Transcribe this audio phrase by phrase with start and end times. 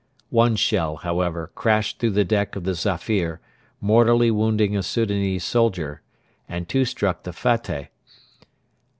[0.31, 3.39] One shell, however, crashed through the deck of the Zafir,
[3.79, 6.01] mortally wounding a Soudanese soldier,
[6.49, 7.89] and two struck the Fateh.